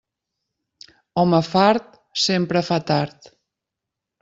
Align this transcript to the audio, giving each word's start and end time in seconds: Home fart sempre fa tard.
Home 1.23 1.41
fart 1.49 2.01
sempre 2.23 2.65
fa 2.73 2.81
tard. 2.91 3.31